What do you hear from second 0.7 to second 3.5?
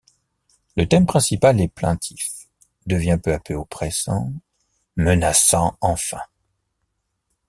Le thème principal est plaintif, devient peu à